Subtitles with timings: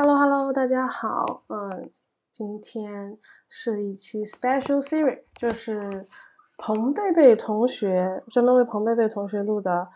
[0.00, 1.90] Hello Hello，大家好，嗯，
[2.30, 6.06] 今天是一期 Special Series，就是
[6.56, 9.88] 彭贝贝同学专门为彭贝贝同学录的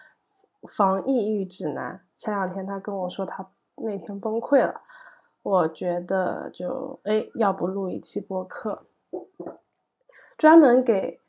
[0.68, 2.00] 防抑郁指南。
[2.16, 4.80] 前两天他跟我说他那天崩溃了，
[5.44, 8.86] 我觉得就哎，要不录一期播客，
[10.36, 11.20] 专门给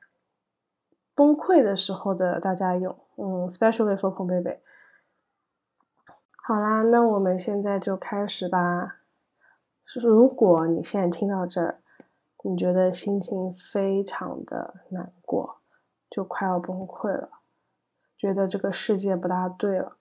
[1.14, 4.64] 崩溃的时候的大家用，嗯，Specially for 彭贝贝。
[6.46, 8.98] 好啦，那我们现在就开始吧。
[9.96, 11.79] 如果你现在听到这儿，
[12.43, 15.61] 你觉得心情非常的难过，
[16.10, 17.29] 就快要崩溃了，
[18.18, 19.96] 觉得这个世界不大对了，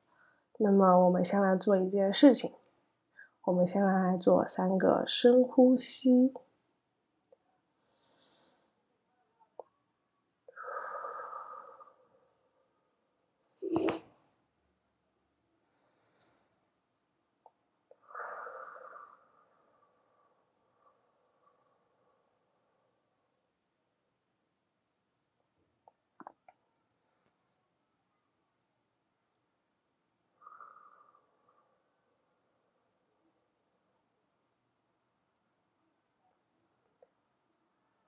[0.59, 2.52] 那么我们先来做一件事情，
[3.45, 6.34] 我们先来做三个深呼吸。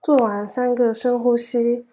[0.04, 1.86] 做完三个深呼吸，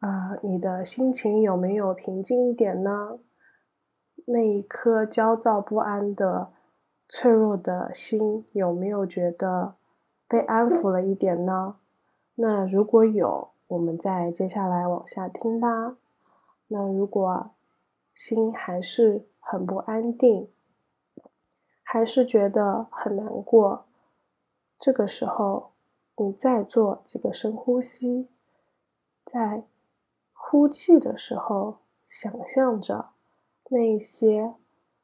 [0.00, 3.18] 啊，你的心情有没有平静一点呢？
[4.26, 6.52] 那一颗焦躁不安的、
[7.08, 9.76] 脆弱的心有没有觉得
[10.28, 11.76] 被安抚了一点呢？
[12.34, 15.96] 那如果有，我们再接下来往下听吧。
[16.68, 17.52] 那如果
[18.14, 20.50] 心还是很不安定，
[21.82, 23.86] 还是觉得很难过，
[24.78, 25.71] 这个时候。
[26.16, 28.28] 你再做几个深呼吸，
[29.24, 29.64] 在
[30.34, 33.10] 呼气的时候，想象着
[33.70, 34.54] 那些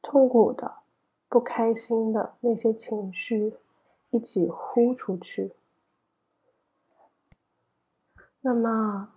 [0.01, 0.75] 痛苦的、
[1.27, 3.55] 不开心的那些情绪
[4.11, 5.53] 一起呼出去。
[8.41, 9.09] 那么，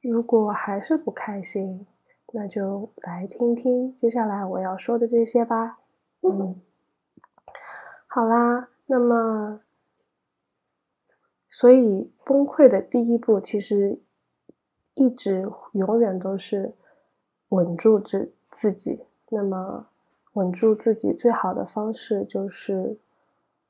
[0.00, 1.86] 如果还是不开心，
[2.32, 5.78] 那就来听听接下来我要说的这些吧。
[6.22, 6.60] 嗯，
[8.06, 9.60] 好啦，那么。
[11.58, 13.98] 所以，崩溃的第一步其实
[14.92, 16.74] 一直永远都是
[17.48, 19.06] 稳住自自己。
[19.30, 19.88] 那么，
[20.34, 23.00] 稳住自己最好的方式就是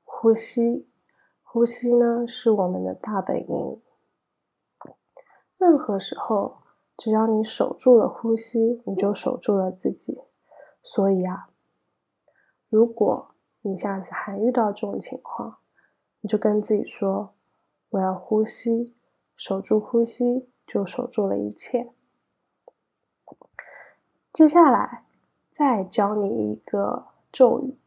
[0.02, 0.88] 呼吸。
[1.44, 3.80] 呼吸呢，是我们的大本营。
[5.56, 6.56] 任何时候，
[6.96, 10.18] 只要你守住了呼吸，你就守住了自己。
[10.82, 11.50] 所以啊，
[12.68, 15.58] 如果你下次还遇到这种情况，
[16.20, 17.35] 你就跟自己说。
[17.90, 18.94] 我要呼吸，
[19.36, 21.92] 守住呼吸，就守住了一切。
[24.32, 25.04] 接下来，
[25.50, 27.78] 再教你一个咒语，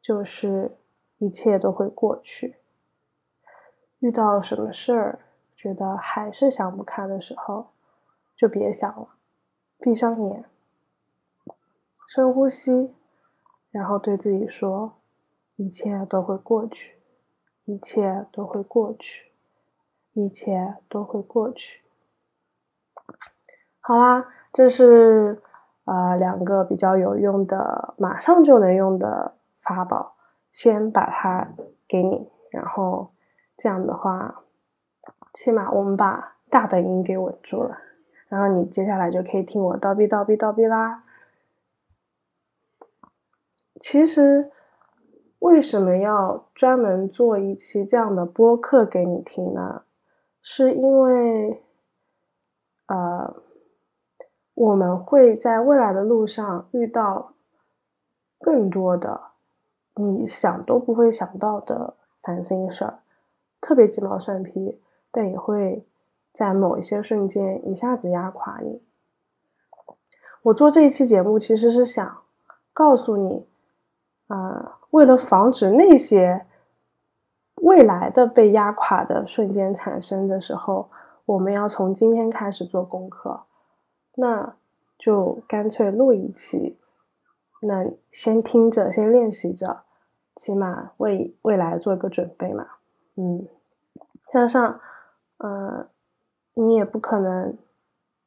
[0.00, 0.76] 就是
[1.18, 2.58] 一切都会过去。
[3.98, 5.18] 遇到什么事儿，
[5.56, 7.70] 觉得还是想不开的时候，
[8.36, 9.16] 就别想了，
[9.78, 10.44] 闭上眼，
[12.06, 12.94] 深呼吸，
[13.72, 15.00] 然后对自己说：
[15.56, 16.97] 一切都会过去。
[17.68, 19.30] 一切都会过去，
[20.14, 21.82] 一切都会过去。
[23.78, 25.42] 好啦，这是
[25.84, 30.16] 呃两个比较有用的，马上就能用的法宝，
[30.50, 31.52] 先把它
[31.86, 33.10] 给你，然后
[33.58, 34.42] 这样的话，
[35.34, 37.76] 起码我们把大本营给稳住了，
[38.28, 41.04] 然后你接下来就可以听我叨逼叨逼叨逼啦。
[43.78, 44.52] 其实。
[45.40, 49.82] 为什么要专门做一期这样的播客给你听呢？
[50.40, 51.62] 是因为，
[52.86, 53.36] 呃，
[54.54, 57.34] 我们会在未来的路上遇到
[58.38, 59.20] 更多的
[59.94, 63.00] 你想都不会想到的烦心事儿，
[63.60, 65.84] 特别鸡毛蒜皮，但也会
[66.32, 68.80] 在某一些瞬间一下子压垮你。
[70.42, 72.22] 我做这一期节目其实是想
[72.72, 73.46] 告诉你，
[74.28, 74.76] 啊。
[74.90, 76.46] 为了防止那些
[77.56, 80.88] 未来的被压垮的瞬间产生的时候，
[81.26, 83.42] 我们要从今天开始做功课，
[84.14, 84.54] 那
[84.96, 86.78] 就干脆录一期，
[87.60, 89.82] 那先听着，先练习着，
[90.36, 92.66] 起码为未来做一个准备嘛。
[93.16, 93.46] 嗯，
[94.32, 94.80] 加上，
[95.36, 95.86] 呃，
[96.54, 97.58] 你也不可能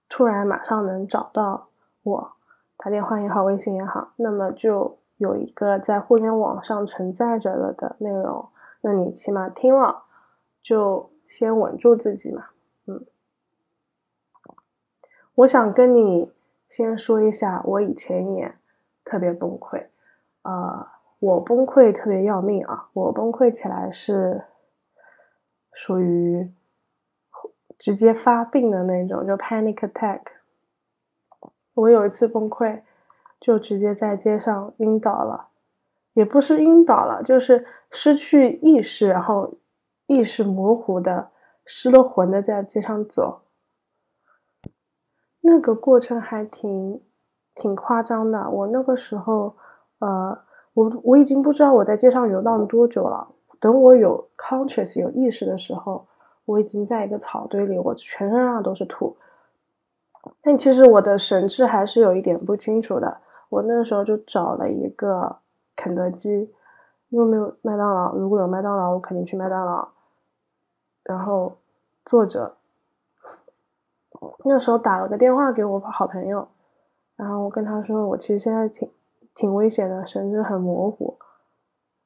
[0.08, 1.70] 突然马上能找到
[2.04, 2.34] 我，
[2.78, 5.01] 打电话也好，微信也好，那么就。
[5.22, 8.50] 有一个在互联网上存在着了的内容，
[8.82, 10.06] 那你起码听了，
[10.64, 12.48] 就先稳住自己嘛。
[12.88, 13.06] 嗯，
[15.36, 16.32] 我想跟你
[16.68, 18.56] 先说一下，我以前也
[19.06, 19.86] 特别崩溃，
[20.42, 20.88] 呃，
[21.20, 22.90] 我崩溃特别要命啊！
[22.94, 24.46] 我崩溃起来是
[25.72, 26.52] 属于
[27.78, 30.22] 直接发病的那种，就 panic attack。
[31.76, 32.82] 我有一次崩溃，
[33.42, 35.50] 就直接在街上晕倒了，
[36.14, 39.56] 也不是晕倒了，就是失去意识，然后
[40.08, 41.32] 意识模糊的、
[41.66, 43.42] 失了魂的在街上走。
[45.42, 47.02] 那个过程还挺
[47.54, 48.50] 挺夸张的。
[48.50, 49.58] 我那个时候，
[50.00, 50.44] 呃。
[50.74, 53.28] 我我已经不知道我在街上游荡多久了。
[53.60, 56.08] 等我有 conscious 有意识的时候，
[56.46, 59.18] 我已经在一个草堆里，我全身上都是土。
[60.42, 63.20] 但其实我的神志还是有一点不清楚的。
[63.52, 65.36] 我那个时候就找了一个
[65.76, 66.50] 肯德基，
[67.10, 68.16] 因为没有麦当劳。
[68.16, 69.90] 如果有麦当劳，我肯定去麦当劳。
[71.04, 71.58] 然后
[72.04, 72.56] 坐着，
[74.46, 76.48] 那时候打了个电话给我好朋友，
[77.16, 78.90] 然后我跟他说，我其实现在挺。
[79.34, 81.18] 挺危险的，神志很模糊。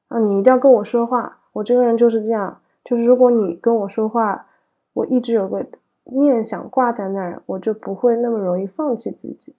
[0.06, 1.38] 啊，你一定要跟我说话。
[1.54, 4.46] 我这个人就是这样，就是如果你跟我说话，
[4.92, 5.66] 我一直有个
[6.04, 9.56] 念想挂在那儿，我就不会那么容易放弃自己。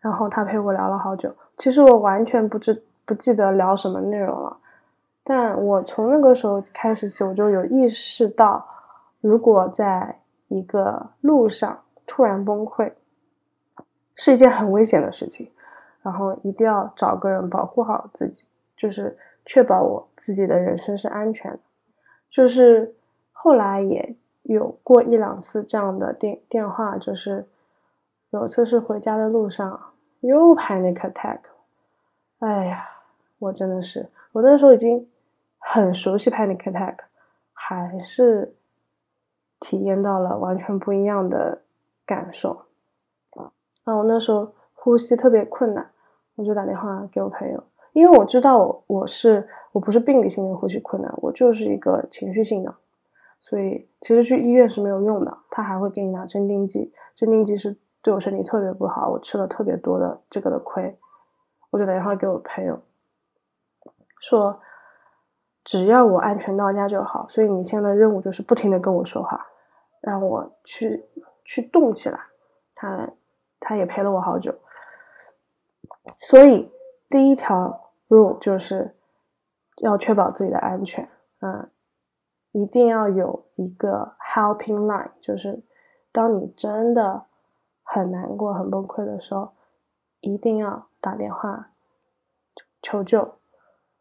[0.00, 4.56] 然后他陪我聊了好久，其实我完全不知不记得聊什么内容了。
[5.24, 8.66] 但我从那个时候开始起，我就有意识到，
[9.20, 12.92] 如果在一个路上突然崩溃。
[14.20, 15.48] 是一件很危险的事情，
[16.02, 18.44] 然后一定要找个人保护好自己，
[18.76, 19.16] 就是
[19.46, 21.60] 确保我自己的人生是安全的。
[22.28, 22.96] 就是
[23.30, 27.46] 后来也有过一两次这样的电电话，就是
[28.30, 31.38] 有次是回家的路上又 panic attack，
[32.40, 32.88] 哎呀，
[33.38, 35.08] 我真的是，我那时候已经
[35.58, 36.96] 很熟悉 panic attack，
[37.52, 38.54] 还是
[39.58, 41.62] 体验到了完全不一样的
[42.04, 42.64] 感受。
[43.34, 45.90] 然后我那时候呼吸特别困难，
[46.34, 47.64] 我就打电话给我朋友，
[47.94, 52.74] 因为我知道我我是我不是病理性的呼吸困难，我就是一个情绪性的，
[53.40, 60.98] 所以其实去医院是没有用的，他还会给你拿镇定剂，镇定剂是对我身体特别不好，我吃了特别多的这个的亏，
[61.70, 62.80] 我就打电话给我朋友，
[64.20, 64.60] 说
[65.64, 69.46] 只要我安全到家就好，所以你现在的任务就是不停的跟我说话，
[70.00, 71.04] 让我去
[71.44, 72.18] 去动起来，
[72.74, 73.10] 他。
[73.60, 74.54] 他也陪了我好久，
[76.20, 76.70] 所以
[77.08, 78.94] 第一条 rule 就是
[79.82, 81.10] 要确保自己的安全，
[81.40, 81.68] 嗯，
[82.52, 85.60] 一定要有一个 helping line，就是
[86.12, 87.24] 当你真的
[87.90, 89.52] 很难过、很崩溃的时候，
[90.20, 91.70] 一定要打电话
[92.82, 93.36] 求救，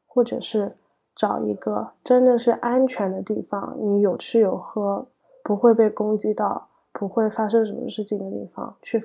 [0.05, 0.75] 或者是
[1.15, 5.07] 找一个真的是安全的地方，你有吃有喝，
[5.43, 9.01] 不会被攻击到，不会发生什么事情的地方去。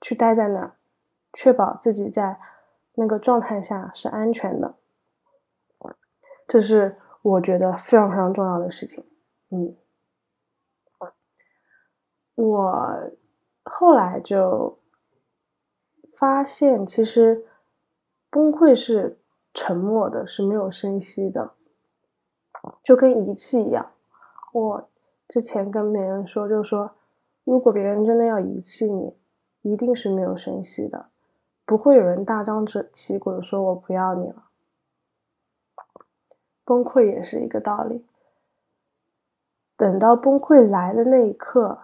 [0.00, 0.76] 去待在那儿，
[1.32, 2.38] 确保自己在
[2.94, 4.76] 那个状态下是安全的，
[6.46, 9.04] 这是我觉得非常非常重要的事情。
[9.50, 9.74] 嗯，
[12.36, 13.10] 我
[13.68, 14.78] 后来就
[16.14, 17.46] 发现，其实
[18.30, 19.18] 崩溃是
[19.54, 21.52] 沉默的，是没有声息的，
[22.82, 23.92] 就跟仪器一样。
[24.52, 24.88] 我
[25.28, 26.96] 之前跟别人说，就说
[27.44, 29.16] 如果别人真的要遗弃你。
[29.62, 31.08] 一定是没有声息的，
[31.66, 34.44] 不会有人大张旗鼓的说“我不要你了”。
[36.64, 38.06] 崩溃也是一个道理。
[39.76, 41.80] 等到崩溃来的那一刻，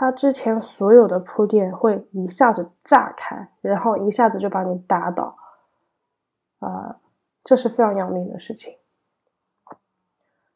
[0.00, 5.36] 他之前所有的铺垫会一下子炸开，然后一下子就把你打倒。
[6.60, 6.98] 啊，
[7.44, 8.78] 这是非常要命的事情。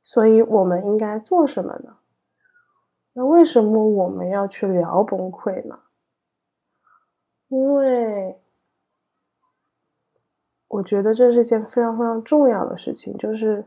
[0.03, 1.99] 所以我们应该做什么呢？
[3.13, 5.79] 那为什么我们要去聊崩溃呢？
[7.49, 8.41] 因为
[10.69, 13.67] 我觉得这是一件非常非常重要的事情，就是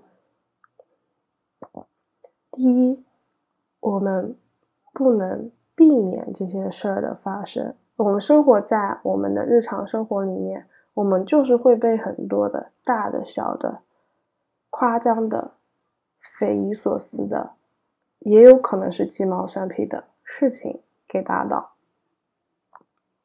[2.51, 3.05] 第一，
[3.79, 4.35] 我们
[4.91, 7.75] 不能避免这些事儿的发生。
[7.95, 10.65] 我们生活在我们的日常生活里面，
[10.95, 13.81] 我们就是会被很多的大的、小的、
[14.71, 15.51] 夸张的、
[16.19, 17.51] 匪夷所思的，
[18.19, 21.73] 也有可能是鸡毛蒜皮的事情给打倒。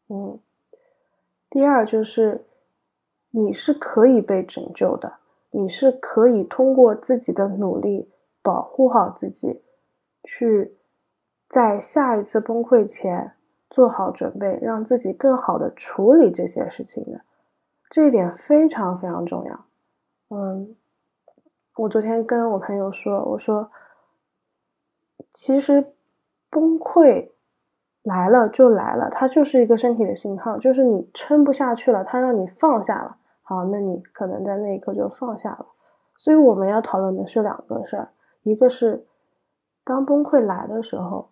[0.08, 0.38] 嗯。
[1.48, 2.44] 第二就是，
[3.30, 5.14] 你是可以被拯救的，
[5.50, 9.60] 你是可以通过自己的努力保护好自己，
[10.24, 10.74] 去
[11.52, 13.34] 在下一次崩溃前
[13.68, 17.20] 做好准备，让自己更好的处理这些事情的。
[17.90, 19.66] 这一点非常非常重要。
[20.30, 20.74] 嗯，
[21.76, 23.70] 我昨天跟我朋友说，我说，
[25.30, 25.92] 其实
[26.48, 27.28] 崩溃。
[28.02, 35.66] 来了就来了，它就是一个身体的信号，就是你撑不下去了，它让你放下了，好，那你可能在那一刻就放下了。
[36.16, 38.08] 所以我们要讨论的是两个事儿，
[38.42, 39.06] 一个是
[39.84, 41.30] 当崩溃来的时候，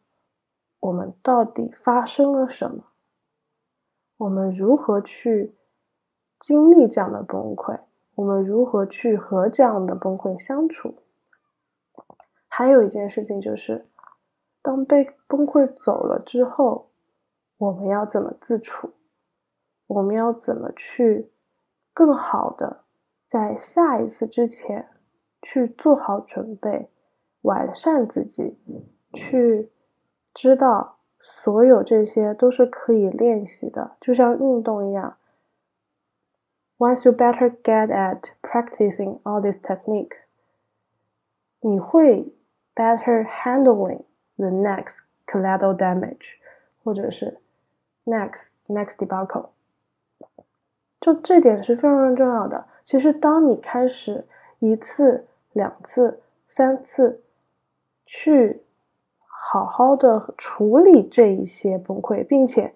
[0.80, 2.84] 我们到底发生了什么？
[4.16, 5.54] 我们如何去
[6.38, 7.80] 经历这样的崩溃？
[8.16, 11.02] 我们如何去和这样的崩溃相处？
[12.48, 13.88] 还有一件事情就是，
[14.60, 16.90] 当被崩溃走了之后，
[17.56, 18.92] 我们要怎么自处？
[19.86, 21.32] 我们要怎么去
[21.92, 22.84] 更好的
[23.26, 24.88] 在下一次之前
[25.42, 26.90] 去做好准备，
[27.42, 28.58] 完善自己，
[29.12, 29.72] 去
[30.34, 35.16] 知道所有这些都是可以练习的，就像运动一样。
[36.78, 40.16] Once you better get at practicing all this technique，
[41.60, 42.32] 你会。
[42.76, 44.04] Better handling
[44.38, 46.36] the next collateral damage，
[46.82, 47.38] 或者是
[48.06, 49.48] next next debacle，
[50.98, 52.66] 就这点是非常重要的。
[52.84, 54.24] 其实，当你开始
[54.60, 57.22] 一次、两次、三次
[58.06, 58.62] 去
[59.52, 62.74] 好好的处理这一些崩溃，并且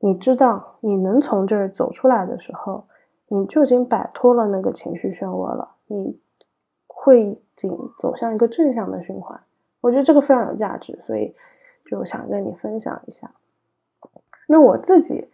[0.00, 2.86] 你知道你能从这儿走出来的时候，
[3.28, 5.76] 你就已经摆脱了那个情绪漩涡了。
[5.86, 6.20] 你
[6.86, 7.42] 会。
[7.56, 9.40] 仅走向一个正向的循环，
[9.80, 11.34] 我觉得这个非常有价值，所以
[11.86, 13.32] 就想跟你分享一下。
[14.46, 15.30] 那我自己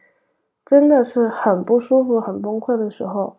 [0.65, 3.39] 真的是很不舒服、很崩溃的时候，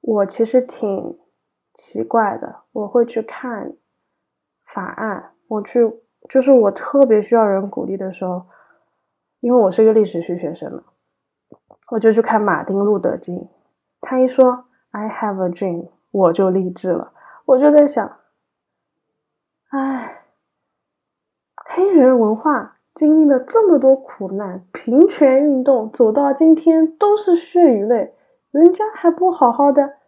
[0.00, 1.18] 我其实挺
[1.74, 2.60] 奇怪的。
[2.70, 3.74] 我会去看
[4.72, 5.80] 法案，我去
[6.28, 8.46] 就是我特别需要人鼓励的时候，
[9.40, 10.82] 因为我是一个历史系学生嘛，
[11.90, 13.48] 我就去看马丁路德金。
[14.00, 17.12] 他一说 “I have a dream”，我就励志了。
[17.44, 18.18] 我就在想，
[19.68, 20.24] 哎，
[21.66, 28.14] 黑人文化经历了这么多苦难，平权运动走到今天都是血与泪，
[28.50, 29.98] 人家还不好好的，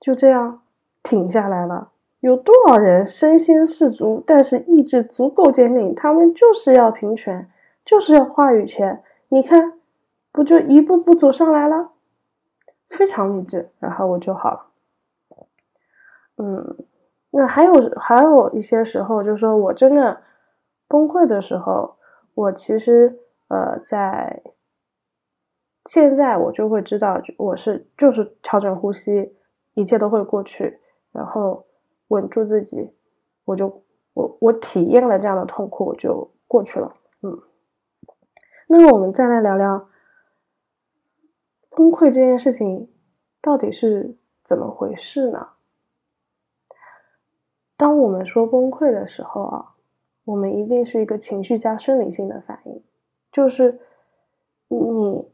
[0.00, 0.60] 就这样
[1.02, 1.92] 挺下来了。
[2.20, 7.48] 有多少人身先士卒，但是意志足够坚定，他们就是要平权，
[7.84, 9.02] 就是要话语权。
[9.28, 9.78] 你看，
[10.32, 11.92] 不就一步步走上来了，
[12.88, 13.70] 非常励志。
[13.78, 14.66] 然后我就好了。
[16.38, 16.76] 嗯，
[17.30, 20.22] 那还有还有一些时候，就是说我真的
[20.88, 21.96] 崩溃的时候，
[22.34, 24.42] 我其实呃，在
[25.84, 29.36] 现在我就会知道，我是就是调整呼吸，
[29.74, 30.80] 一切都会过去，
[31.12, 31.64] 然后
[32.08, 32.92] 稳住自己，
[33.44, 36.94] 我就我我体验了这样的痛苦，我就过去了。
[37.22, 37.40] 嗯，
[38.66, 39.88] 那么我们再来聊聊
[41.70, 42.90] 崩溃这件事情
[43.40, 45.48] 到底是怎么回事呢？
[47.76, 49.74] 当我们说崩溃的时候啊，
[50.24, 52.82] 我们一定是一个情绪加生理性的反应，
[53.30, 53.80] 就是
[54.66, 55.30] 你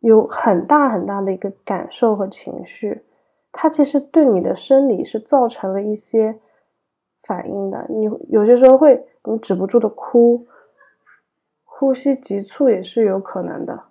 [0.00, 3.04] 有很大很大的一个感受和情绪，
[3.52, 6.40] 它其实对你的生理是造成了一些
[7.22, 7.86] 反应的。
[7.88, 10.46] 你有些时候会你止不住的哭，
[11.64, 13.84] 呼吸急促也是有可能的，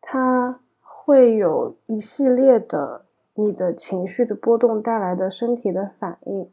[0.00, 3.02] 它会有一系列的。
[3.36, 6.48] 你的情绪的波动带来的身体的反应，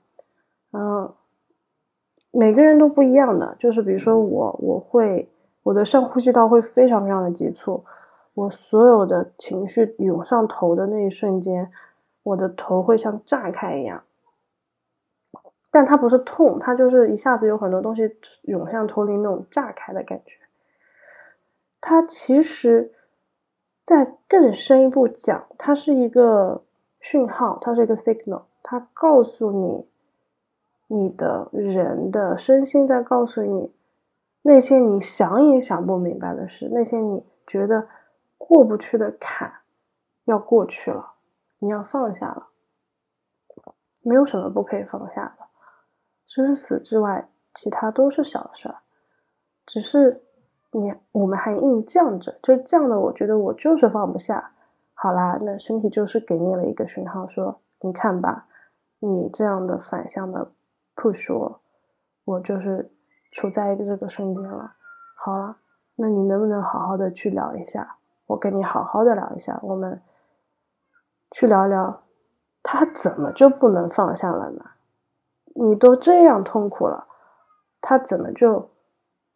[0.73, 1.13] 嗯，
[2.31, 3.55] 每个人都不一样的。
[3.59, 5.29] 就是比如说我，我会
[5.61, 7.85] 我的上呼吸道会非常非常的急促，
[8.33, 11.71] 我所有的情绪涌上头的那一瞬间，
[12.23, 14.03] 我的头会像炸开一样。
[15.69, 20.33] 但它不是痛，它就是一下子有很多东西涌向头顶那种炸开的感觉。
[21.79, 22.91] 它其实
[23.85, 26.63] 在更深一步讲，它是一个。
[27.03, 29.87] 讯号，它是一个 signal，它告诉你，
[30.85, 33.71] 你的人的身心在告诉你，
[34.43, 37.87] 那些你想也想不明白的事，那些你觉得
[38.47, 39.51] 过不去的坎，
[40.25, 41.13] 要过去了，
[41.59, 42.47] 你要放下了，
[44.01, 45.45] 没有什么不可以放下的，
[46.27, 48.79] 生死之外，其他都是小事儿，
[49.65, 50.23] 只是
[50.71, 54.53] 你我们还硬犟着，就犟的，我觉得我就是放不下。
[54.93, 58.47] 好啦，那身体就是给你了一个讯号，说你看吧，
[58.99, 60.51] 你这样的反向的
[60.95, 61.61] push 我，
[62.25, 62.91] 我就是
[63.31, 64.75] 处在一个这个瞬间了。
[65.15, 65.57] 好了，
[65.95, 67.97] 那你能不能好好的去聊一下？
[68.31, 70.01] 我跟你好好的聊一下，我们
[71.31, 72.03] 去聊聊，
[72.63, 74.71] 他怎么就不能放下了呢？
[75.53, 77.07] 你都这样痛苦了，
[77.81, 78.69] 他怎么就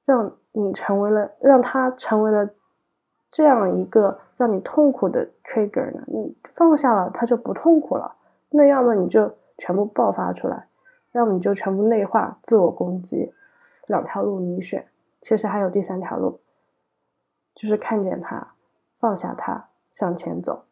[0.06, 2.50] 让你成为了，让他成为了
[3.30, 4.20] 这样一个？
[4.38, 6.04] 让你痛苦的 trigger 呢？
[6.08, 8.16] 你放下了，他就不痛苦了。
[8.50, 10.68] 那要么你就全部爆发出来，
[11.14, 13.34] 要么你就全部内化、自我攻击。
[13.88, 14.88] 两条路你选，
[15.22, 16.42] 其实还有第三条路，
[17.54, 18.55] 就是看见他，
[19.06, 20.66] 放下它，向前走。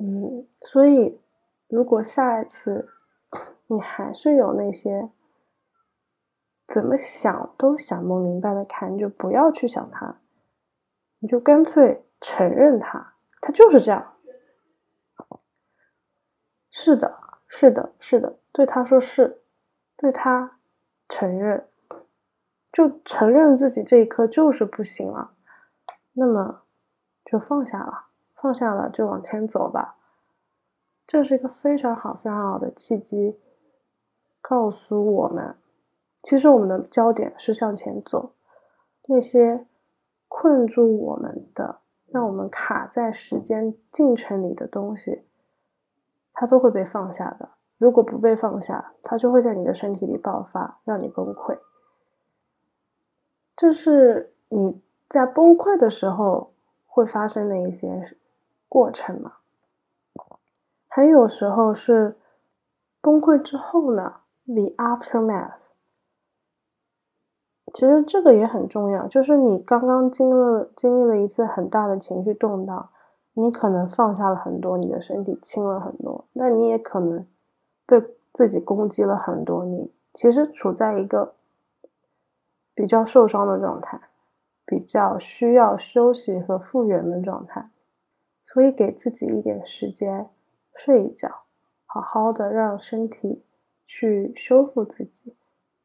[0.00, 1.20] 嗯，所以
[1.68, 2.88] 如果下一次
[3.68, 5.08] 你还是有那些
[6.66, 10.16] 怎么想都想不明白的坎，你就不要去想它，
[11.20, 14.16] 你就干脆承认它，它就是这样。
[16.68, 19.40] 是的，是的，是的，对他说是，
[19.96, 20.58] 对他
[21.08, 21.68] 承认，
[22.72, 25.32] 就承认自己这一刻就是不行了，
[26.18, 26.62] 那么
[27.24, 28.06] 就放下了。
[28.40, 29.96] 放下了就往前走吧，
[31.08, 33.36] 这是一个非常好、非常好的契机，
[34.40, 35.56] 告诉我们，
[36.22, 38.34] 其实我们的焦点是向前走，
[39.08, 39.66] 那些
[40.28, 45.24] 困住我们的、让我们卡在时间进程里的东西，
[46.32, 47.48] 它都会被放下的。
[47.76, 51.58] 如果不被放下，它就会在你的身体里爆发，让你崩溃。
[53.56, 56.52] 这是你在崩溃的时候
[56.86, 58.16] 会发生的一些。
[58.70, 59.32] 过程嘛，
[60.88, 62.18] 还有时候是
[63.00, 65.54] 崩溃之后呢，the aftermath。
[67.72, 72.90] 其实这个也很重要，就是你刚刚经历了经历了一次很大的情绪动荡，
[73.32, 77.26] 你可能放下了很多，你的身体轻了很多，那你也可能
[77.86, 81.32] 被自己攻击了很多，你其实处在一个
[82.74, 83.98] 比较受伤的状态，
[84.68, 87.70] 比较需要休息和复原的状态。
[88.46, 90.28] 所以给自己一点时间
[90.74, 91.44] 睡一觉，
[91.86, 93.42] 好好的让身体
[93.86, 95.34] 去修复自己，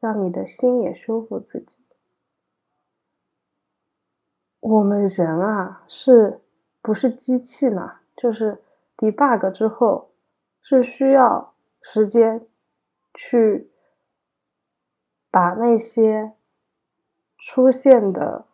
[0.00, 1.78] 让你的心也修复自己。
[4.60, 6.40] 我们人啊，是
[6.82, 8.00] 不是机器呢？
[8.16, 8.62] 就是
[8.96, 10.10] debug 之后
[10.62, 12.46] 是需要时间
[13.12, 13.70] 去
[15.30, 16.32] 把那些
[17.36, 18.46] 出现的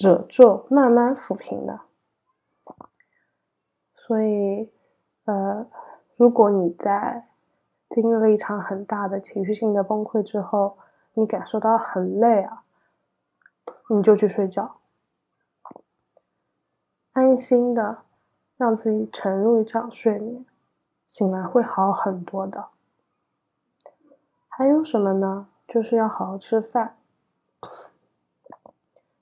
[0.00, 1.80] 褶皱慢慢抚平的。
[3.94, 4.72] 所以，
[5.26, 5.66] 呃，
[6.16, 7.28] 如果你在
[7.90, 10.78] 经历了一场很大的情绪性的崩溃之后，
[11.12, 12.62] 你感受到很累啊，
[13.90, 14.76] 你就去睡觉，
[17.12, 17.98] 安心的
[18.56, 20.46] 让自己沉入一场睡眠，
[21.06, 22.68] 醒来会好很多的。
[24.48, 25.48] 还有什么呢？
[25.68, 26.96] 就是要好好吃饭，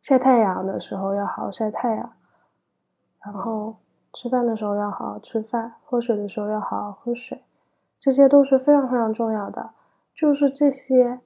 [0.09, 2.12] 晒太阳的时候要好好晒太阳，
[3.21, 3.77] 然后。
[4.11, 7.44] 吃饭的时候要好好吃饭，喝水的时候要好好喝水，
[8.01, 9.73] 这些都是非常非常重要的。
[10.14, 11.21] 就是这些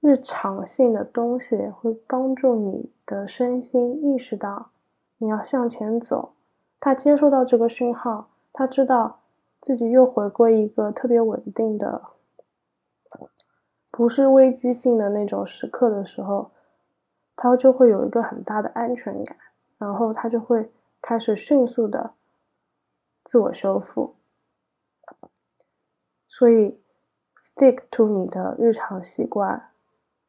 [0.00, 4.70] 日常性的东西会帮助你的身心意识到
[5.18, 6.32] 你要向前走。
[6.80, 9.20] 他接收到这个讯号，他知道
[9.60, 12.02] 自己又回归一个特别稳定的，
[13.92, 16.50] 不是危机性的那种时刻的时候，
[17.38, 19.34] 他就会有一个很大的安全感，
[19.78, 20.70] 然后他就会。
[21.00, 22.12] 开始迅速的
[23.24, 24.16] 自我修复，
[26.26, 26.76] 所以
[27.38, 29.70] stick to 你的日常习惯，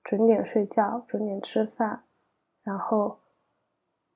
[0.04, 2.04] 准点睡觉，准点吃饭，
[2.62, 3.18] 然后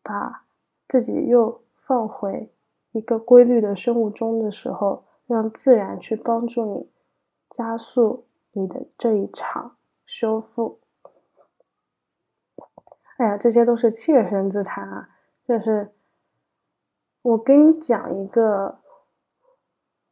[0.03, 0.45] 把
[0.87, 2.53] 自己又放回
[2.91, 6.87] 一个规律的生物钟的时候，让自然去帮助你
[7.49, 9.75] 加速你的这一场
[10.05, 10.79] 修复。
[13.23, 15.07] 哎呀，这些都是切身之谈啊，
[15.47, 15.91] 就是。
[17.21, 18.79] 我给你讲一个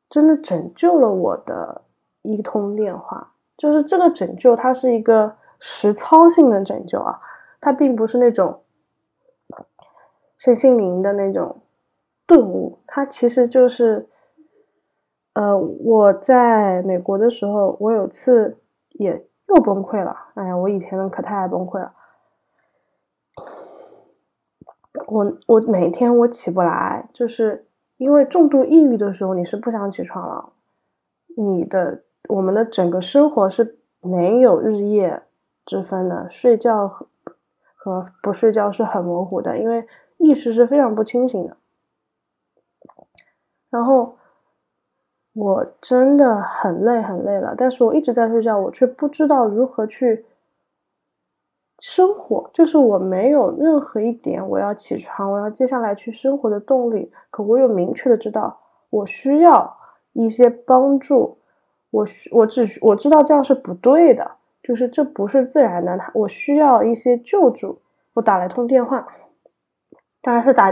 [0.07, 1.81] 真的拯救了我的
[2.21, 7.19] 一通电话，就是这个拯救，它是一个实操性的拯救啊，
[7.59, 8.61] 它并不是那种
[10.37, 11.59] 身心灵的那种
[12.25, 14.07] 顿悟，它其实就是，
[15.33, 18.57] 呃，我在美国的时候，我有次
[18.91, 21.93] 也又崩溃了，哎呀，我以前可太崩溃了。
[25.11, 27.65] 我我每天我起不来，就是
[27.97, 30.53] 因为重度抑郁的时候，你是不想起床了。
[31.35, 35.23] 你的我们的整个生活是没有日夜
[35.65, 37.07] 之分的，睡觉和
[37.75, 39.85] 和不睡觉是很模糊的，因为
[40.17, 41.57] 意识是非常不清醒的。
[43.69, 44.17] 然后
[45.33, 50.25] 我真的很累很累了，但是我一直在睡觉，我却不知道如何去。
[51.81, 57.11] 生活就是我没有任何一点我要起床，我要接下来去生活的动力。
[57.31, 58.59] 可我有明确的知道，
[58.91, 59.77] 我需要
[60.13, 61.39] 一些帮助。
[61.89, 64.29] 我需我只我知道这样是不对的，
[64.61, 65.97] 就是这不是自然的。
[65.97, 67.81] 他我需要一些救助。
[68.13, 69.07] 我打了一通电话，
[70.21, 70.71] 当然是打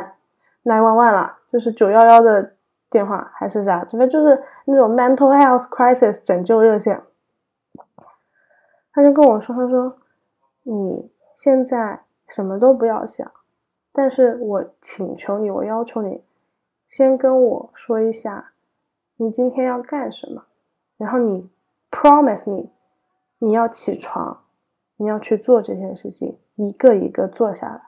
[0.64, 2.54] nine one one 了，就是九幺幺的
[2.92, 3.84] 电话还是啥？
[3.84, 7.02] 这边就是那种 mental health crisis 拯救热线。
[8.94, 9.96] 他就跟我说，他说。
[10.64, 13.32] 你现在什么都不要想，
[13.92, 16.24] 但是我请求你，我要求你，
[16.88, 18.52] 先跟我说一下，
[19.16, 20.46] 你今天要干什么，
[20.98, 21.50] 然后你
[21.90, 22.70] promise me，
[23.40, 24.44] 你要起床，
[24.98, 27.82] 你要去做这件事情，一个一个做下来。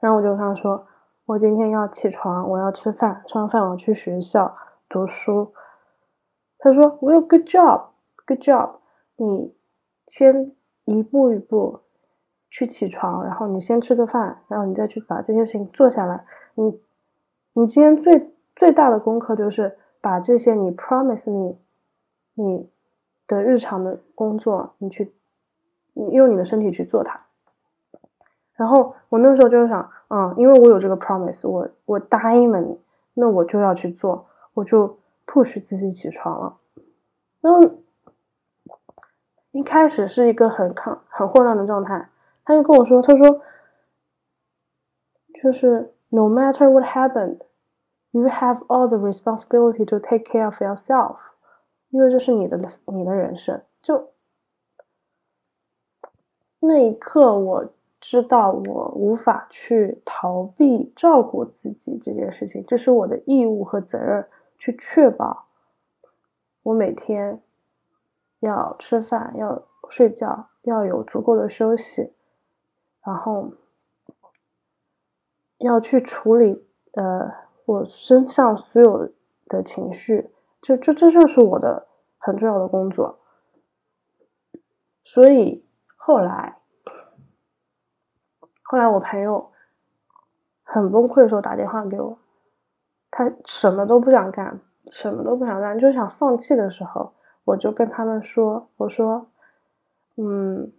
[0.00, 0.86] 然后我就跟他说，
[1.26, 4.56] 我今天要起床，我要吃饭，吃完饭我要去学校
[4.88, 5.52] 读书。
[6.58, 7.88] 他说我有 good job,
[8.26, 8.76] good job。
[9.16, 9.54] 你
[10.06, 11.80] 先一步一步。
[12.52, 16.24] 去起床，然后你先吃个饭，然后你再去把这些事情做下来。
[16.56, 16.80] 你，
[17.52, 21.58] 你今天最最大的功课就是把这些你 promise me
[22.34, 22.68] 你
[23.28, 25.12] 的日常的工作，你去，
[25.92, 27.20] 你用你的身体去做它。
[28.54, 32.76] 然后我那时候就是想，嗯，因为我有这个 promise，我我答应了你，
[33.14, 36.56] 那我就要去做，我就 push 自己起床了。
[37.42, 37.60] 那
[39.52, 42.08] 一开始是一个很抗很混乱的状态。
[42.44, 43.42] 他就跟我说：“他说，
[45.42, 47.40] 就是 no matter what happened,
[48.10, 51.16] you have all the responsibility to take care of yourself，
[51.90, 53.62] 因为这是你的你的人生。
[53.80, 54.10] 就
[56.58, 64.26] 那一刻，我知道我无法去逃避照顾自己这件事情，这是我的义务和责任，
[64.58, 65.46] 去确保
[66.62, 67.40] 我每天
[68.40, 72.12] 要吃饭、要睡觉、要有足够的休息。”
[73.02, 73.52] 然后
[75.56, 77.32] 要去处理呃
[77.64, 79.10] 我身上所有
[79.46, 81.86] 的情绪，这这这就是我的
[82.18, 83.18] 很重要的工作。
[85.02, 85.64] 所以
[85.96, 86.58] 后来
[88.62, 89.50] 后来我朋友
[90.62, 92.18] 很崩溃的时候打电话给我，
[93.10, 99.26] 他什么都不想干，什么都不想干，就想放弃的时候，我就跟他们说，我说，
[100.16, 100.72] 嗯。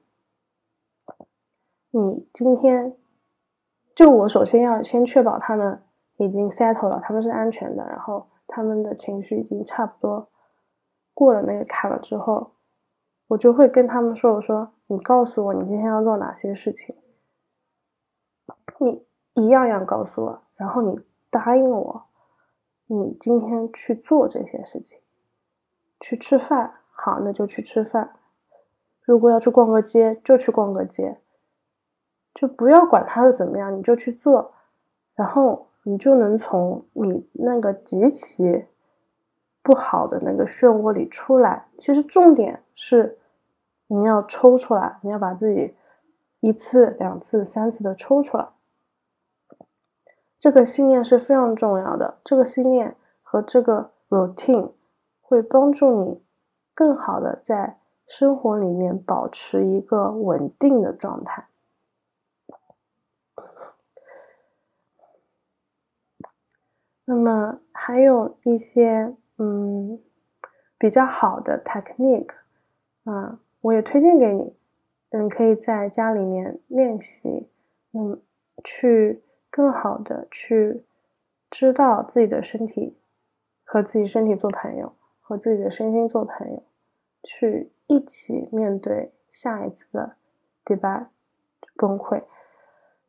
[1.94, 2.96] 你今天
[3.94, 5.84] 就我首先要先确保他们
[6.16, 10.30] 已经 settle 了，他们是安全的，然后他们的情绪已经差不多
[11.14, 12.54] 过了那个坎了之后，
[13.28, 16.96] 我就会跟他们说：“我说你告诉我你今天要做哪些事情，
[18.80, 20.98] 你一样样告诉我，然后你
[21.30, 22.06] 答应我，
[22.88, 25.01] 你今天去做这些事情，
[26.02, 28.10] 去吃饭，好，那就去吃饭；
[29.04, 31.20] 如果要去逛个街，就去逛个街。”
[32.34, 34.54] 就不要管他是怎么样，你就去做，
[35.16, 38.66] 然后你就能从你那个极其
[39.62, 41.66] 不好的那个漩涡里出来。
[41.78, 43.18] 其实重点是
[43.88, 45.76] 你要抽出来，你要把自己
[46.40, 48.48] 一次、两次、三次的抽出来。
[50.40, 54.72] 这个信念是非常重要的，这个信念和这个 routine
[55.32, 56.22] 会帮助你
[56.76, 61.48] 更好的在生活里面保持一个稳定的状态。
[67.06, 69.98] 那么还有一些嗯
[70.78, 72.34] 比较好的 technique
[73.06, 74.54] 啊，我也推荐给你，
[75.12, 77.50] 嗯，可以在家里面练习，
[77.94, 78.22] 嗯，
[78.66, 80.84] 去更好的去
[81.50, 82.98] 知道自己的身体，
[83.64, 84.94] 和自己身体做朋友，
[85.32, 86.62] 和自己的身心做朋友，
[87.24, 90.18] 去一起面对下一次的
[90.66, 91.10] 对吧
[91.78, 92.22] 崩溃。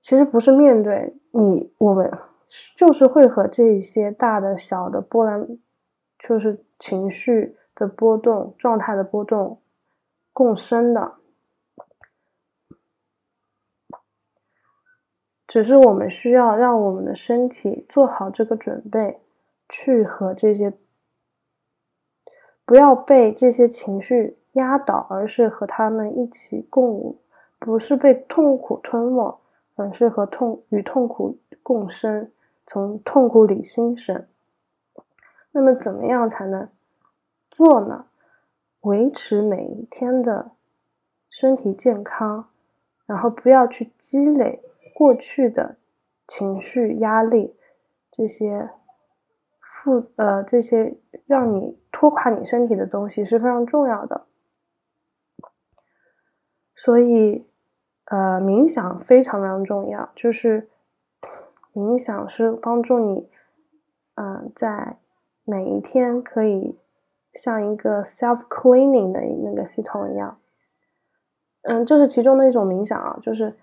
[0.01, 2.11] 其实不是面对你我们。
[2.77, 5.59] 就是会和这一些大的、小的波澜，
[6.19, 9.63] 就是情绪的波动、状态的波动
[10.35, 11.15] 共生的。
[15.47, 19.23] 只是我们需要让我们的身体做好这个准备，
[19.67, 20.75] 去和这些
[22.65, 27.19] 不要被这些情绪压倒，而是和他们一起共舞，
[27.59, 29.41] 不是被痛苦吞没，
[29.77, 32.31] 而是和痛与痛苦共生。
[32.65, 34.25] 从痛苦里新生。
[35.51, 36.69] 那么，怎么样才能
[37.51, 38.07] 做呢？
[38.83, 40.53] 维持每一天的
[41.29, 42.49] 身体健康，
[43.05, 44.63] 然后不要去积累
[44.95, 45.77] 过去的
[46.27, 47.55] 情绪压力，
[48.11, 48.71] 这些
[49.83, 54.27] 负呃这些让你拖垮你身体的东西是非常重要的。
[56.75, 57.47] 所以，
[58.07, 60.69] 呃，冥想非常非常重要，就是。
[61.75, 63.31] 冥想是帮助你，
[64.17, 64.99] 嗯，在
[65.43, 66.79] 每一天可以
[67.33, 70.39] 像一个 self cleaning 的那个系统一样，
[71.63, 73.19] 嗯，这是其中的一种冥想啊。
[73.23, 73.57] 就是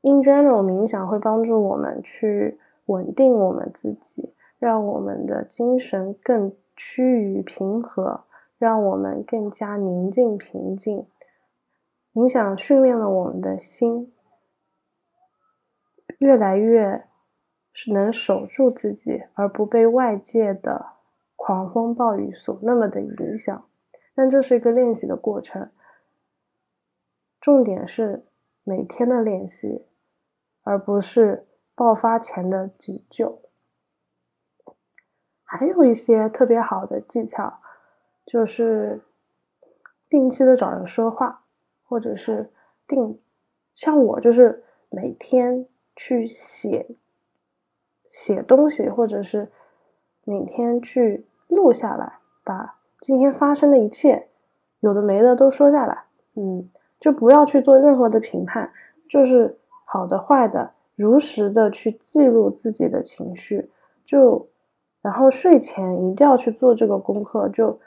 [0.00, 8.24] in general 冥想会帮助我们去稳定我们自己，让我们的精神更趋于平和，
[8.58, 11.06] 让我们更加宁静平静。
[12.12, 14.12] 冥想训练了我们的心。
[16.18, 17.04] 越来越
[17.72, 20.86] 是能守住自己，而不被外界的
[21.36, 23.66] 狂风暴雨所那么的影响。
[24.14, 25.70] 但这是一个练习的过程，
[27.38, 28.24] 重点是
[28.64, 29.84] 每天的练习，
[30.62, 33.42] 而不是爆发前的急救。
[35.46, 37.60] 还有一些特别好的技巧，
[38.26, 39.00] 就是
[40.10, 41.44] 定期的找人说话，
[41.84, 42.50] 或者是
[42.86, 43.18] 定，
[43.74, 46.96] 像我就是每天去写
[48.06, 49.50] 写东西，或者是
[50.24, 52.74] 每天去录下来，把。
[52.98, 54.26] 今天发生的一切，
[54.80, 56.04] 有的没的都说下来，
[56.34, 58.72] 嗯，就不要去做任何的评判，
[59.08, 63.70] 就是好的坏的，如实的去记录自己的情绪，
[64.04, 64.48] 就
[65.06, 67.78] 然后睡前一定要去做这个功课，就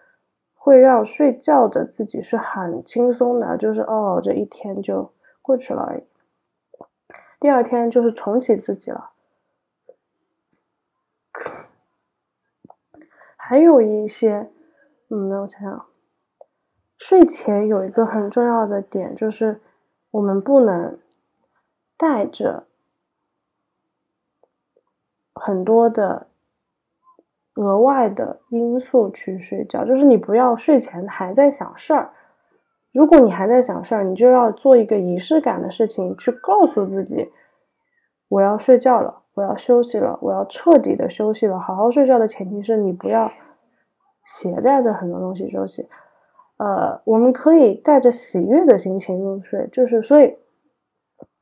[0.54, 6.04] 会让睡觉的自己是很轻松的，就是哦，这一天就过去了而已，
[7.42, 9.10] 第二天就是重启自己了，
[13.36, 14.50] 还有一些。
[15.10, 15.86] 嗯，我想想，
[16.98, 19.60] 睡前有一个很重要的点，就是
[20.12, 20.98] 我们不能
[21.98, 22.68] 带着
[25.34, 26.29] 很多的
[27.60, 29.86] 额外的因素去睡觉。
[29.86, 32.10] 就是你不要睡前还在想事儿，
[32.94, 37.30] 如果你还在想事儿，你就要做一个仪式感的事情，去告诉自己，
[38.30, 41.60] 我要睡觉了，我要休息了，我要彻底的休息了。
[41.60, 43.32] 好好睡觉的前提是你不要。
[44.26, 45.90] 携带着很多东西休息，
[46.58, 50.38] 呃，我们可以带着喜悦的心情入睡，就是所以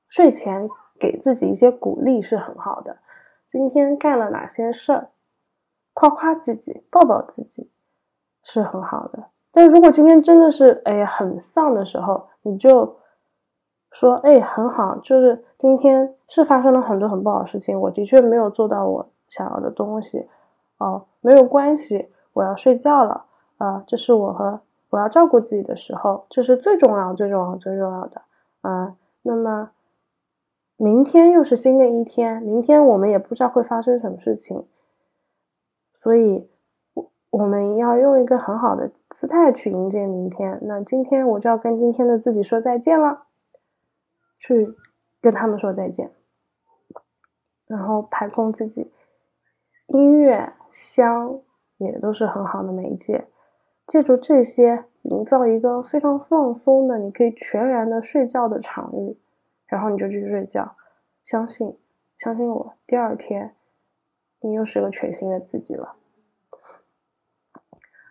[0.08, 2.96] 睡前给自己一些鼓励是很好的。
[3.50, 5.10] 今天干了哪些事儿，
[5.98, 7.68] 夸夸自己，抱抱自己，
[8.44, 9.24] 是很好的。
[9.52, 12.98] 但如果今天真的是哎很丧的时候，你就
[13.90, 20.28] 说哎很好，就是今天是发生了很多很不好的事情，我的确没有做到我想要的东西，
[20.78, 22.10] 哦，没有关系。
[22.34, 23.26] 我要睡觉了，
[23.58, 28.22] 啊，这是我和我要照顾自己的时候，这是最重要、最重要、最重要的，
[28.62, 29.72] 啊，那么
[30.76, 34.68] 明天又是新的一天，明天我们也不知道会发生什么事情，
[36.08, 36.50] 所以，
[36.94, 40.58] 我我们要用一个很好的姿态去迎接明天。
[40.62, 43.26] 那今天我就要跟今天的自己说再见了，
[44.40, 44.74] 去
[45.20, 46.10] 跟他们说再见，
[47.68, 48.90] 然后排空自己，
[49.88, 51.42] 音乐香。
[51.76, 53.28] 也都是很好的媒介，
[53.86, 59.18] 借助这些营造一个非常放松的，你可以全然的睡觉的场域，
[59.68, 60.76] 然后你就去睡觉，
[61.24, 61.78] 相信，
[62.18, 63.54] 相信我，第二天
[64.42, 65.96] 你又是个全新的自己了。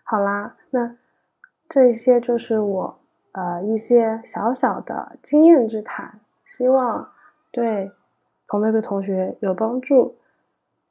[0.03, 0.95] 好啦，那
[1.67, 2.99] 这些就是我
[3.33, 7.11] 呃一些小小的经验之谈，希望
[7.51, 7.91] 对
[8.47, 10.17] 彭贝贝同学有帮助，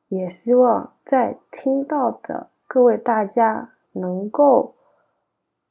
[0.09, 2.51] 也希望在听到的。
[2.69, 4.75] 各位大家能够，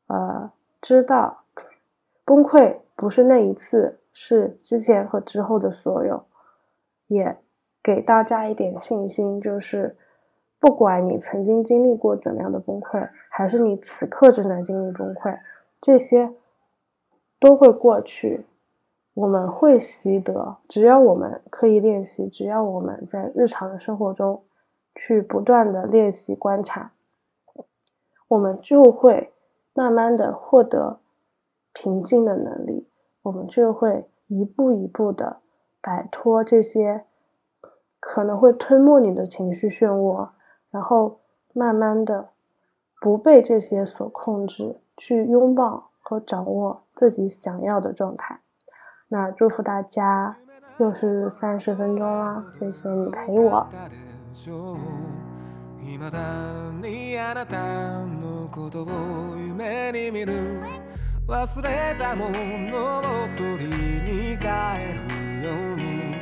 [0.08, 0.52] 呃，
[0.82, 1.44] 知道
[2.24, 6.26] 崩溃不是那一次，是之前和之后的所有，
[7.08, 7.38] 也
[7.86, 9.96] 给大家一点信心，就是
[10.60, 15.38] 不管你曾经经历过怎样的崩溃，还是你此刻正在经历崩溃，
[15.80, 16.34] 这些
[17.40, 18.48] 都会过去，
[19.14, 24.42] 我们会习得，只要我们刻意练习，只要我们在日常的生活中。
[24.98, 26.94] 去不断的练习观察，
[28.30, 29.34] 我们就会
[29.74, 31.00] 慢慢的获得
[31.74, 32.88] 平静的能力，
[33.24, 35.42] 我们就会一步一步的
[35.82, 37.04] 摆脱这些
[38.05, 40.29] 可能会吞没你的情绪漩涡，
[40.71, 41.21] 然后
[41.53, 42.31] 慢慢的
[43.01, 48.41] 不被这些所控制，去拥抱和掌握自己想要的状态。
[49.09, 50.37] 那祝福大家，
[50.79, 53.67] 又是三十分钟啦，谢谢你陪我。
[54.33, 54.79] しょう
[55.83, 56.19] 未だ
[56.81, 57.57] にあなた
[58.07, 58.87] のことを
[59.37, 60.61] 夢に見る
[61.27, 63.03] 忘れたものを
[63.37, 63.67] 取り
[64.05, 64.47] に帰
[64.93, 65.03] る
[65.43, 66.15] ように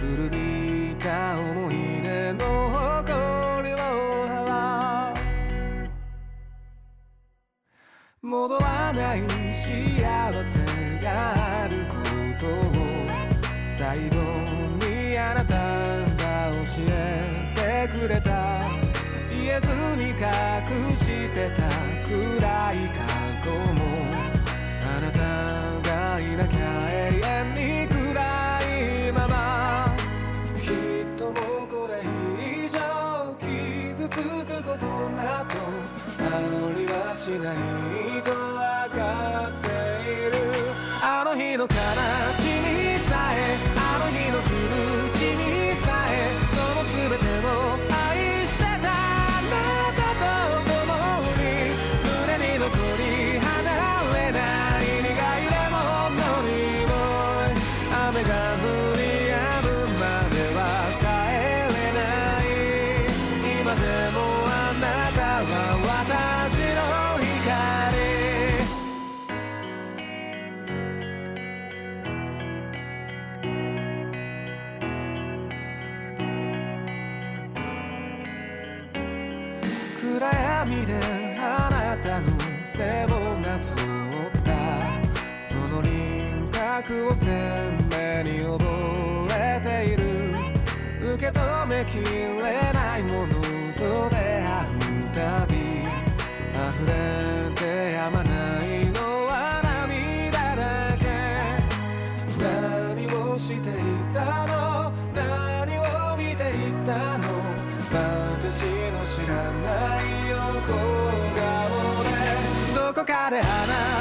[0.00, 3.77] 古び た思い出の誇りを
[4.27, 5.87] 払う
[8.21, 11.95] 戻らない幸せがあるこ
[12.39, 12.49] とを
[13.75, 14.15] 最後
[14.85, 15.55] にあなた
[16.23, 18.69] が教えてくれた
[19.27, 19.65] 言えず
[19.97, 20.15] に隠
[20.95, 21.63] してた
[22.07, 23.01] 暗い過
[23.43, 24.10] 去も
[37.39, 37.55] ない
[38.23, 40.35] と分かっている。
[41.01, 42.30] あの日の悲し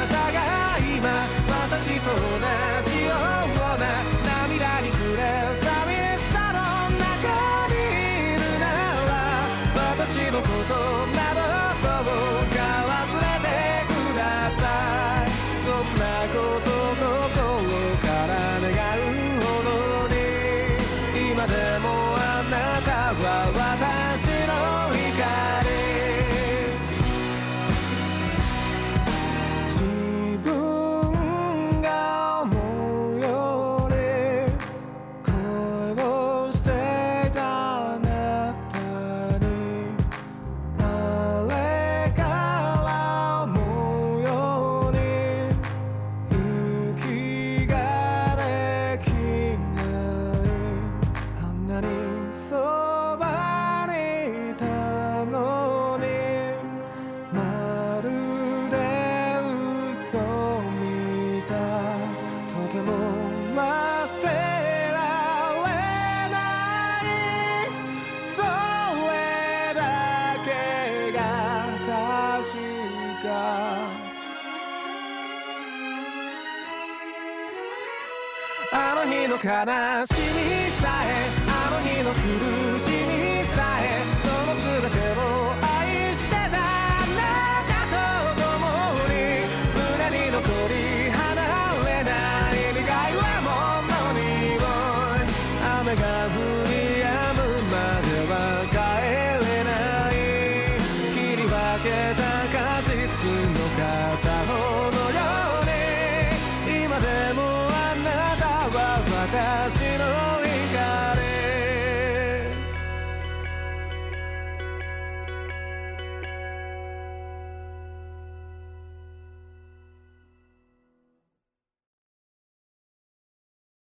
[0.08, 2.20] たが今私と同
[2.78, 2.79] じ
[79.60, 79.76] 悲しみ
[80.80, 82.69] さえあの日の狂い